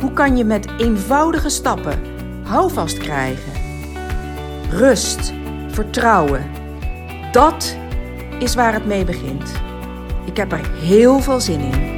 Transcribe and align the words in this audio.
Hoe 0.00 0.12
kan 0.12 0.36
je 0.36 0.44
met 0.44 0.68
eenvoudige 0.78 1.48
stappen 1.48 2.02
houvast 2.42 2.98
krijgen? 2.98 3.52
Rust, 4.70 5.32
vertrouwen. 5.68 6.50
Dat 7.32 7.76
is 8.38 8.54
waar 8.54 8.72
het 8.72 8.86
mee 8.86 9.04
begint. 9.04 9.52
Ik 10.24 10.36
heb 10.36 10.52
er 10.52 10.70
heel 10.70 11.20
veel 11.20 11.40
zin 11.40 11.60
in. 11.60 11.96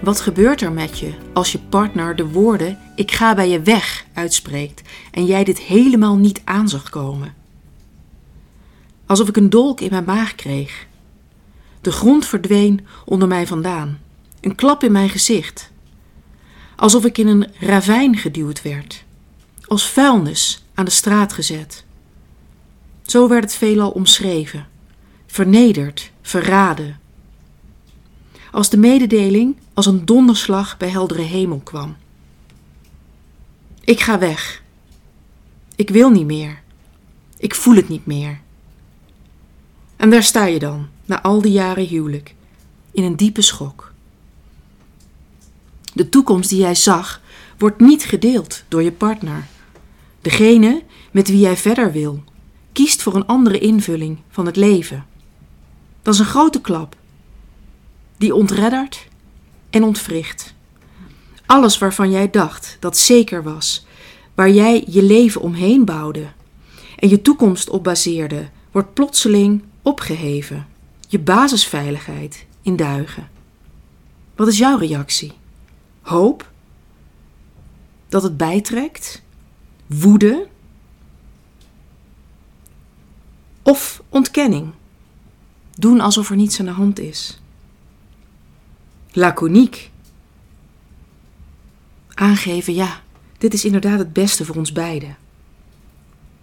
Wat 0.00 0.20
gebeurt 0.20 0.60
er 0.60 0.72
met 0.72 0.98
je 0.98 1.12
als 1.32 1.52
je 1.52 1.58
partner 1.58 2.16
de 2.16 2.26
woorden 2.26 2.78
ik 2.96 3.10
ga 3.10 3.34
bij 3.34 3.48
je 3.48 3.60
weg 3.60 4.04
uitspreekt 4.12 4.82
en 5.10 5.24
jij 5.24 5.44
dit 5.44 5.58
helemaal 5.58 6.16
niet 6.16 6.40
aan 6.44 6.68
zag 6.68 6.90
komen? 6.90 7.34
Alsof 9.06 9.28
ik 9.28 9.36
een 9.36 9.50
dolk 9.50 9.80
in 9.80 9.90
mijn 9.90 10.04
maag 10.04 10.34
kreeg 10.34 10.86
de 11.84 11.92
grond 11.92 12.26
verdween 12.26 12.86
onder 13.04 13.28
mij 13.28 13.46
vandaan. 13.46 14.00
Een 14.40 14.54
klap 14.54 14.82
in 14.82 14.92
mijn 14.92 15.08
gezicht. 15.08 15.70
Alsof 16.76 17.04
ik 17.04 17.18
in 17.18 17.26
een 17.26 17.46
ravijn 17.58 18.16
geduwd 18.16 18.62
werd. 18.62 19.04
Als 19.66 19.88
vuilnis 19.88 20.64
aan 20.74 20.84
de 20.84 20.90
straat 20.90 21.32
gezet. 21.32 21.84
Zo 23.02 23.28
werd 23.28 23.44
het 23.44 23.54
veelal 23.54 23.90
omschreven. 23.90 24.66
Vernederd, 25.26 26.10
verraden. 26.22 27.00
Als 28.50 28.70
de 28.70 28.76
mededeling 28.76 29.56
als 29.74 29.86
een 29.86 30.04
donderslag 30.04 30.76
bij 30.76 30.88
heldere 30.88 31.22
hemel 31.22 31.60
kwam. 31.64 31.96
Ik 33.80 34.00
ga 34.00 34.18
weg. 34.18 34.62
Ik 35.76 35.90
wil 35.90 36.10
niet 36.10 36.26
meer. 36.26 36.62
Ik 37.38 37.54
voel 37.54 37.74
het 37.74 37.88
niet 37.88 38.06
meer. 38.06 38.40
En 39.96 40.10
daar 40.10 40.22
sta 40.22 40.44
je 40.44 40.58
dan, 40.58 40.88
na 41.04 41.22
al 41.22 41.40
die 41.42 41.52
jaren 41.52 41.86
huwelijk, 41.86 42.34
in 42.90 43.04
een 43.04 43.16
diepe 43.16 43.42
schok. 43.42 43.92
De 45.94 46.08
toekomst 46.08 46.50
die 46.50 46.58
jij 46.58 46.74
zag, 46.74 47.20
wordt 47.58 47.80
niet 47.80 48.04
gedeeld 48.04 48.62
door 48.68 48.82
je 48.82 48.92
partner. 48.92 49.46
Degene 50.20 50.82
met 51.10 51.28
wie 51.28 51.38
jij 51.38 51.56
verder 51.56 51.92
wil, 51.92 52.22
kiest 52.72 53.02
voor 53.02 53.14
een 53.14 53.26
andere 53.26 53.58
invulling 53.58 54.18
van 54.28 54.46
het 54.46 54.56
leven. 54.56 55.06
Dat 56.02 56.14
is 56.14 56.20
een 56.20 56.26
grote 56.26 56.60
klap, 56.60 56.96
die 58.16 58.34
ontreddert 58.34 59.06
en 59.70 59.82
ontwricht. 59.82 60.54
Alles 61.46 61.78
waarvan 61.78 62.10
jij 62.10 62.30
dacht 62.30 62.76
dat 62.80 62.96
zeker 62.96 63.42
was, 63.42 63.86
waar 64.34 64.50
jij 64.50 64.84
je 64.88 65.02
leven 65.02 65.40
omheen 65.40 65.84
bouwde 65.84 66.26
en 66.96 67.08
je 67.08 67.22
toekomst 67.22 67.70
op 67.70 67.84
baseerde, 67.84 68.48
wordt 68.70 68.94
plotseling 68.94 69.62
opgeheven, 69.82 70.66
je 71.14 71.20
basisveiligheid 71.20 72.46
in 72.62 72.76
duigen. 72.76 73.30
Wat 74.36 74.48
is 74.48 74.58
jouw 74.58 74.76
reactie? 74.76 75.32
Hoop? 76.00 76.50
Dat 78.08 78.22
het 78.22 78.36
bijtrekt? 78.36 79.22
Woede? 79.86 80.48
Of 83.62 84.02
ontkenning? 84.08 84.72
Doen 85.74 86.00
alsof 86.00 86.30
er 86.30 86.36
niets 86.36 86.60
aan 86.60 86.66
de 86.66 86.72
hand 86.72 86.98
is. 86.98 87.40
Laconiek. 89.12 89.90
Aangeven, 92.14 92.74
ja, 92.74 93.02
dit 93.38 93.54
is 93.54 93.64
inderdaad 93.64 93.98
het 93.98 94.12
beste 94.12 94.44
voor 94.44 94.56
ons 94.56 94.72
beiden. 94.72 95.16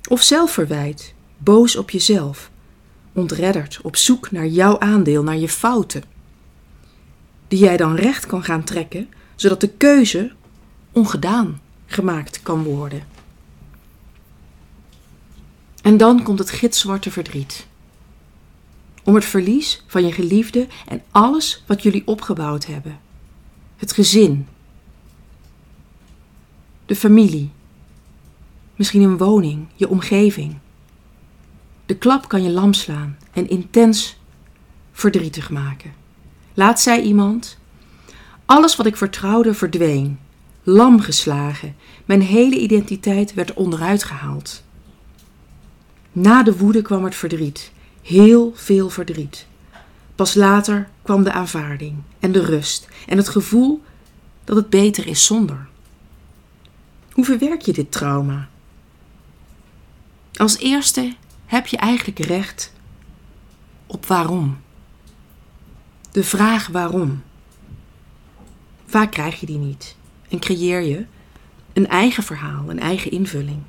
Of 0.09 0.21
zelfverwijt, 0.21 1.13
boos 1.37 1.75
op 1.75 1.89
jezelf, 1.89 2.50
ontredderd, 3.13 3.79
op 3.81 3.95
zoek 3.95 4.31
naar 4.31 4.47
jouw 4.47 4.79
aandeel, 4.79 5.23
naar 5.23 5.37
je 5.37 5.49
fouten. 5.49 6.03
Die 7.47 7.59
jij 7.59 7.77
dan 7.77 7.95
recht 7.95 8.25
kan 8.25 8.43
gaan 8.43 8.63
trekken, 8.63 9.09
zodat 9.35 9.61
de 9.61 9.69
keuze 9.69 10.31
ongedaan 10.91 11.61
gemaakt 11.85 12.41
kan 12.43 12.63
worden. 12.63 13.03
En 15.81 15.97
dan 15.97 16.23
komt 16.23 16.39
het 16.39 16.49
gitzwarte 16.49 17.11
verdriet. 17.11 17.67
Om 19.03 19.15
het 19.15 19.25
verlies 19.25 19.83
van 19.87 20.05
je 20.05 20.11
geliefde 20.11 20.67
en 20.87 21.01
alles 21.11 21.63
wat 21.67 21.83
jullie 21.83 22.07
opgebouwd 22.07 22.65
hebben. 22.65 22.99
Het 23.77 23.91
gezin. 23.93 24.47
De 26.85 26.95
familie. 26.95 27.51
Misschien 28.75 29.01
een 29.01 29.17
woning, 29.17 29.67
je 29.75 29.89
omgeving. 29.89 30.57
De 31.91 31.97
klap 31.97 32.27
kan 32.27 32.43
je 32.43 32.49
lam 32.49 32.73
slaan 32.73 33.17
en 33.33 33.49
intens 33.49 34.19
verdrietig 34.91 35.49
maken. 35.49 35.93
Laat 36.53 36.81
zij 36.81 37.01
iemand. 37.01 37.57
Alles 38.45 38.75
wat 38.75 38.85
ik 38.85 38.97
vertrouwde 38.97 39.53
verdween, 39.53 40.19
lam 40.63 40.99
geslagen. 40.99 41.75
Mijn 42.05 42.21
hele 42.21 42.59
identiteit 42.59 43.33
werd 43.33 43.53
onderuit 43.53 44.03
gehaald. 44.03 44.63
Na 46.11 46.43
de 46.43 46.57
woede 46.57 46.81
kwam 46.81 47.03
het 47.03 47.15
verdriet, 47.15 47.71
heel 48.01 48.51
veel 48.55 48.89
verdriet. 48.89 49.47
Pas 50.15 50.33
later 50.33 50.89
kwam 51.01 51.23
de 51.23 51.31
aanvaarding 51.31 51.95
en 52.19 52.31
de 52.31 52.45
rust 52.45 52.87
en 53.07 53.17
het 53.17 53.29
gevoel 53.29 53.81
dat 54.43 54.55
het 54.55 54.69
beter 54.69 55.07
is 55.07 55.25
zonder. 55.25 55.67
Hoe 57.11 57.25
verwerk 57.25 57.61
je 57.61 57.73
dit 57.73 57.91
trauma? 57.91 58.49
Als 60.33 60.57
eerste 60.57 61.15
heb 61.51 61.67
je 61.67 61.77
eigenlijk 61.77 62.19
recht 62.19 62.73
op 63.87 64.05
waarom. 64.05 64.61
De 66.11 66.23
vraag 66.23 66.67
waarom. 66.67 67.23
Vaak 68.85 69.11
krijg 69.11 69.39
je 69.39 69.45
die 69.45 69.57
niet 69.57 69.95
en 70.29 70.39
creëer 70.39 70.81
je 70.81 71.05
een 71.73 71.87
eigen 71.87 72.23
verhaal, 72.23 72.69
een 72.69 72.79
eigen 72.79 73.11
invulling. 73.11 73.61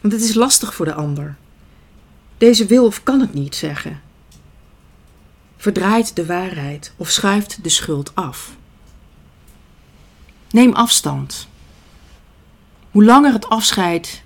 Want 0.00 0.12
het 0.12 0.22
is 0.22 0.34
lastig 0.34 0.74
voor 0.74 0.84
de 0.84 0.94
ander. 0.94 1.36
Deze 2.38 2.66
wil 2.66 2.86
of 2.86 3.02
kan 3.02 3.20
het 3.20 3.34
niet 3.34 3.54
zeggen. 3.54 4.00
Verdraait 5.56 6.16
de 6.16 6.26
waarheid 6.26 6.94
of 6.96 7.10
schuift 7.10 7.62
de 7.62 7.68
schuld 7.68 8.14
af. 8.14 8.56
Neem 10.50 10.72
afstand. 10.72 11.48
Hoe 12.90 13.04
langer 13.04 13.32
het 13.32 13.48
afscheid 13.48 14.22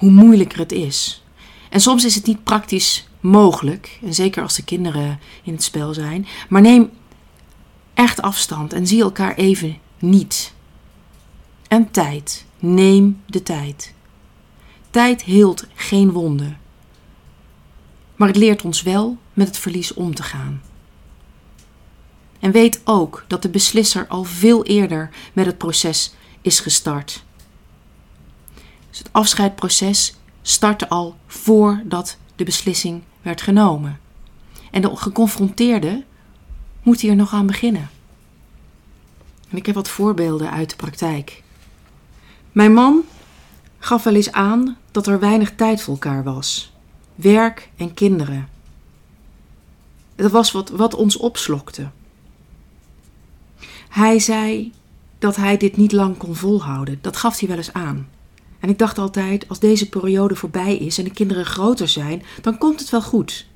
hoe 0.00 0.10
moeilijker 0.10 0.58
het 0.58 0.72
is. 0.72 1.24
En 1.68 1.80
soms 1.80 2.04
is 2.04 2.14
het 2.14 2.26
niet 2.26 2.44
praktisch 2.44 3.08
mogelijk, 3.20 3.98
en 4.02 4.14
zeker 4.14 4.42
als 4.42 4.56
de 4.56 4.64
kinderen 4.64 5.20
in 5.42 5.52
het 5.52 5.62
spel 5.62 5.94
zijn, 5.94 6.26
maar 6.48 6.62
neem 6.62 6.90
echt 7.94 8.22
afstand 8.22 8.72
en 8.72 8.86
zie 8.86 9.02
elkaar 9.02 9.34
even 9.34 9.78
niet. 9.98 10.52
En 11.68 11.90
tijd. 11.90 12.44
Neem 12.58 13.22
de 13.26 13.42
tijd. 13.42 13.94
Tijd 14.90 15.22
heelt 15.22 15.66
geen 15.74 16.10
wonden. 16.10 16.58
Maar 18.16 18.28
het 18.28 18.36
leert 18.36 18.62
ons 18.62 18.82
wel 18.82 19.18
met 19.32 19.46
het 19.46 19.58
verlies 19.58 19.94
om 19.94 20.14
te 20.14 20.22
gaan. 20.22 20.62
En 22.40 22.50
weet 22.50 22.80
ook 22.84 23.24
dat 23.26 23.42
de 23.42 23.48
beslisser 23.48 24.06
al 24.08 24.24
veel 24.24 24.64
eerder 24.64 25.10
met 25.32 25.46
het 25.46 25.58
proces 25.58 26.14
is 26.40 26.60
gestart. 26.60 27.24
Dus 28.90 28.98
het 28.98 29.08
afscheidproces 29.12 30.14
startte 30.42 30.88
al 30.88 31.16
voordat 31.26 32.16
de 32.36 32.44
beslissing 32.44 33.02
werd 33.22 33.42
genomen. 33.42 34.00
En 34.70 34.82
de 34.82 34.96
geconfronteerde 34.96 36.04
moet 36.82 37.00
hier 37.00 37.16
nog 37.16 37.32
aan 37.32 37.46
beginnen. 37.46 37.90
En 39.48 39.56
ik 39.56 39.66
heb 39.66 39.74
wat 39.74 39.88
voorbeelden 39.88 40.50
uit 40.50 40.70
de 40.70 40.76
praktijk. 40.76 41.42
Mijn 42.52 42.72
man 42.72 43.02
gaf 43.78 44.04
wel 44.04 44.14
eens 44.14 44.32
aan 44.32 44.76
dat 44.90 45.06
er 45.06 45.20
weinig 45.20 45.54
tijd 45.54 45.82
voor 45.82 45.94
elkaar 45.94 46.24
was. 46.24 46.72
Werk 47.14 47.70
en 47.76 47.94
kinderen. 47.94 48.48
Dat 50.14 50.30
was 50.30 50.52
wat, 50.52 50.68
wat 50.68 50.94
ons 50.94 51.16
opslokte. 51.16 51.90
Hij 53.88 54.18
zei 54.18 54.72
dat 55.18 55.36
hij 55.36 55.56
dit 55.56 55.76
niet 55.76 55.92
lang 55.92 56.16
kon 56.16 56.36
volhouden. 56.36 56.98
Dat 57.00 57.16
gaf 57.16 57.38
hij 57.38 57.48
wel 57.48 57.56
eens 57.56 57.72
aan. 57.72 58.08
En 58.60 58.68
ik 58.68 58.78
dacht 58.78 58.98
altijd, 58.98 59.48
als 59.48 59.58
deze 59.58 59.88
periode 59.88 60.36
voorbij 60.36 60.76
is 60.76 60.98
en 60.98 61.04
de 61.04 61.10
kinderen 61.10 61.46
groter 61.46 61.88
zijn, 61.88 62.22
dan 62.42 62.58
komt 62.58 62.80
het 62.80 62.90
wel 62.90 63.02
goed. 63.02 63.46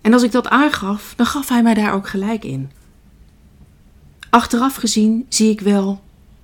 En 0.00 0.12
als 0.12 0.22
ik 0.22 0.32
dat 0.32 0.48
aangaf, 0.48 1.14
dan 1.16 1.26
gaf 1.26 1.48
hij 1.48 1.62
mij 1.62 1.74
daar 1.74 1.92
ook 1.92 2.08
gelijk 2.08 2.44
in. 2.44 2.70
Achteraf 4.30 4.74
gezien 4.74 5.26
zie 5.28 5.50
ik 5.50 5.60
wel 5.60 6.00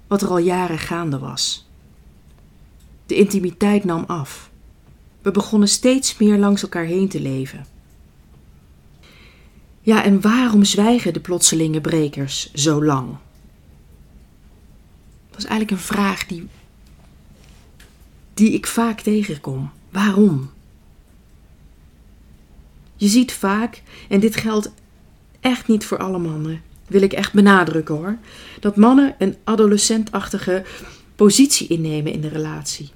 wat 0.07 0.23
er 0.23 0.29
al 0.29 0.39
jaren 0.39 0.79
gaande 0.79 1.19
was. 1.19 1.67
De 3.07 3.15
intimiteit 3.15 3.85
nam 3.85 4.05
af. 4.07 4.51
We 5.23 5.31
begonnen 5.31 5.69
steeds 5.69 6.19
meer 6.19 6.39
langs 6.39 6.63
elkaar 6.63 6.85
heen 6.85 7.09
te 7.09 7.21
leven. 7.21 7.67
Ja, 9.81 10.05
en 10.05 10.21
waarom 10.21 10.65
zwijgen 10.65 11.13
de 11.13 11.21
plotselinge 11.21 11.81
brekers 11.81 12.53
zo 12.53 12.85
lang? 12.85 13.17
Dat 15.31 15.39
is 15.39 15.45
eigenlijk 15.45 15.71
een 15.71 15.87
vraag 15.87 16.27
die, 16.27 16.49
die 18.35 18.53
ik 18.53 18.67
vaak 18.67 19.01
tegenkom. 19.01 19.71
Waarom? 19.91 20.51
Je 22.97 23.09
ziet 23.09 23.33
vaak, 23.33 23.83
en 24.09 24.21
dit 24.21 24.37
geldt 24.37 24.73
echt 25.41 25.69
niet 25.69 25.85
voor 25.85 25.99
alle 25.99 26.19
mannen, 26.19 26.63
wil 26.87 27.03
ik 27.03 27.13
echt 27.13 27.33
benadrukken 27.33 27.95
hoor, 27.95 28.17
dat 28.61 28.77
mannen 28.77 29.15
een 29.19 29.37
adolescentachtige 29.45 30.65
positie 31.17 31.67
innemen 31.67 32.13
in 32.13 32.21
de 32.21 32.29
relatie. 32.29 32.91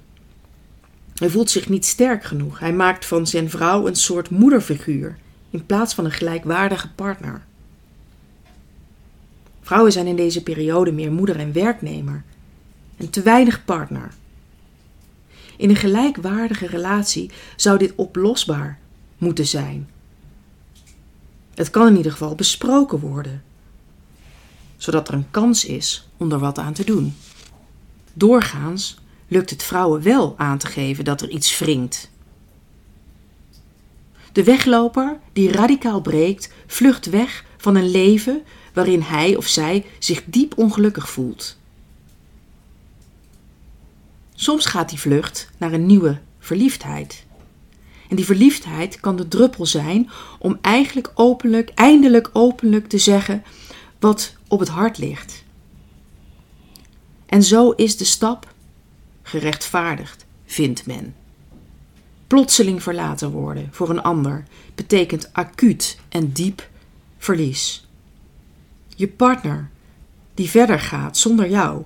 Hij 1.15 1.29
voelt 1.29 1.49
zich 1.49 1.69
niet 1.69 1.85
sterk 1.85 2.23
genoeg. 2.23 2.59
Hij 2.59 2.73
maakt 2.73 3.05
van 3.05 3.27
zijn 3.27 3.49
vrouw 3.49 3.87
een 3.87 3.95
soort 3.95 4.29
moederfiguur 4.29 5.17
in 5.49 5.65
plaats 5.65 5.93
van 5.93 6.05
een 6.05 6.11
gelijkwaardige 6.11 6.89
partner. 6.95 7.41
Vrouwen 9.61 9.91
zijn 9.91 10.07
in 10.07 10.15
deze 10.15 10.43
periode 10.43 10.91
meer 10.91 11.11
moeder 11.11 11.39
en 11.39 11.53
werknemer 11.53 12.23
en 12.97 13.09
te 13.09 13.21
weinig 13.21 13.65
partner. 13.65 14.11
In 15.59 15.69
een 15.69 15.75
gelijkwaardige 15.75 16.67
relatie 16.67 17.31
zou 17.55 17.77
dit 17.77 17.93
oplosbaar 17.95 18.79
moeten 19.17 19.47
zijn. 19.47 19.89
Het 21.53 21.69
kan 21.69 21.87
in 21.87 21.97
ieder 21.97 22.11
geval 22.11 22.35
besproken 22.35 22.99
worden, 22.99 23.43
zodat 24.77 25.07
er 25.07 25.13
een 25.13 25.31
kans 25.31 25.65
is 25.65 26.09
om 26.17 26.31
er 26.31 26.39
wat 26.39 26.57
aan 26.57 26.73
te 26.73 26.83
doen. 26.83 27.15
Doorgaans 28.13 28.99
lukt 29.27 29.49
het 29.49 29.63
vrouwen 29.63 30.01
wel 30.01 30.33
aan 30.37 30.57
te 30.57 30.67
geven 30.67 31.03
dat 31.05 31.21
er 31.21 31.29
iets 31.29 31.59
wringt. 31.59 32.11
De 34.31 34.43
wegloper 34.43 35.19
die 35.33 35.51
radicaal 35.51 36.01
breekt, 36.01 36.53
vlucht 36.67 37.05
weg 37.05 37.45
van 37.57 37.75
een 37.75 37.89
leven 37.91 38.43
waarin 38.73 39.01
hij 39.01 39.35
of 39.35 39.47
zij 39.47 39.85
zich 39.99 40.23
diep 40.25 40.57
ongelukkig 40.57 41.09
voelt. 41.09 41.57
Soms 44.41 44.65
gaat 44.65 44.89
die 44.89 44.99
vlucht 44.99 45.49
naar 45.57 45.73
een 45.73 45.85
nieuwe 45.85 46.19
verliefdheid. 46.39 47.25
En 48.09 48.15
die 48.15 48.25
verliefdheid 48.25 48.99
kan 48.99 49.15
de 49.15 49.27
druppel 49.27 49.65
zijn 49.65 50.09
om 50.39 50.57
eigenlijk 50.61 51.11
openlijk, 51.15 51.69
eindelijk 51.69 52.29
openlijk 52.33 52.87
te 52.87 52.97
zeggen 52.97 53.43
wat 53.99 54.35
op 54.47 54.59
het 54.59 54.69
hart 54.69 54.97
ligt. 54.97 55.43
En 57.25 57.43
zo 57.43 57.71
is 57.71 57.97
de 57.97 58.05
stap 58.05 58.53
gerechtvaardigd, 59.21 60.25
vindt 60.45 60.85
men. 60.85 61.15
Plotseling 62.27 62.83
verlaten 62.83 63.31
worden 63.31 63.67
voor 63.71 63.89
een 63.89 64.01
ander 64.01 64.43
betekent 64.75 65.33
acuut 65.33 65.99
en 66.09 66.31
diep 66.31 66.69
verlies. 67.17 67.87
Je 68.95 69.07
partner 69.07 69.69
die 70.33 70.49
verder 70.49 70.79
gaat 70.79 71.17
zonder 71.17 71.49
jou, 71.49 71.83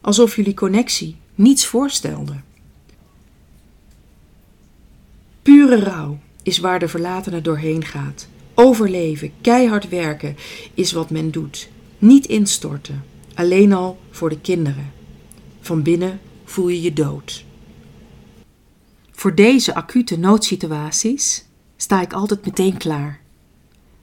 alsof 0.00 0.36
jullie 0.36 0.54
connectie 0.54 1.19
niets 1.40 1.66
voorstelde. 1.66 2.34
Pure 5.42 5.80
rouw 5.80 6.18
is 6.42 6.58
waar 6.58 6.78
de 6.78 6.88
verlatene 6.88 7.40
doorheen 7.40 7.84
gaat. 7.84 8.28
Overleven, 8.54 9.32
keihard 9.40 9.88
werken 9.88 10.36
is 10.74 10.92
wat 10.92 11.10
men 11.10 11.30
doet. 11.30 11.68
Niet 11.98 12.26
instorten, 12.26 13.04
alleen 13.34 13.72
al 13.72 13.98
voor 14.10 14.28
de 14.28 14.40
kinderen. 14.40 14.92
Van 15.60 15.82
binnen 15.82 16.20
voel 16.44 16.68
je 16.68 16.82
je 16.82 16.92
dood. 16.92 17.44
Voor 19.10 19.34
deze 19.34 19.74
acute 19.74 20.18
noodsituaties 20.18 21.44
sta 21.76 22.00
ik 22.02 22.12
altijd 22.12 22.44
meteen 22.44 22.76
klaar. 22.76 23.20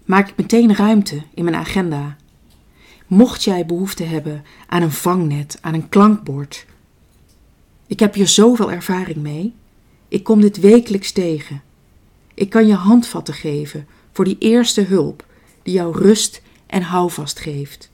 Maak 0.06 0.30
ik 0.30 0.38
meteen 0.38 0.76
ruimte 0.76 1.24
in 1.34 1.44
mijn 1.44 1.56
agenda. 1.56 2.18
Mocht 3.08 3.44
jij 3.44 3.66
behoefte 3.66 4.04
hebben 4.04 4.44
aan 4.68 4.82
een 4.82 4.92
vangnet, 4.92 5.58
aan 5.62 5.74
een 5.74 5.90
klankbord. 5.90 6.66
Ik 7.88 8.00
heb 8.00 8.14
hier 8.14 8.28
zoveel 8.28 8.72
ervaring 8.72 9.18
mee. 9.18 9.54
Ik 10.08 10.24
kom 10.24 10.42
dit 10.42 10.60
wekelijks 10.60 11.12
tegen. 11.12 11.62
Ik 12.34 12.50
kan 12.50 12.68
je 12.68 12.74
handvatten 12.74 13.34
geven 13.34 13.88
voor 14.12 14.26
die 14.26 14.38
eerste 14.40 14.82
hulp 14.82 15.26
die 15.64 15.74
jou 15.74 15.98
rust 15.98 16.42
en 16.66 16.82
houvast 16.82 17.40
geeft. 17.40 17.92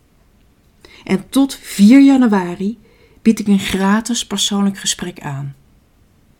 En 1.04 1.30
tot 1.30 1.56
4 1.56 2.04
januari 2.04 2.78
bied 3.22 3.40
ik 3.40 3.48
een 3.48 3.60
gratis 3.60 4.28
persoonlijk 4.28 4.78
gesprek 4.78 5.20
aan. 5.20 5.56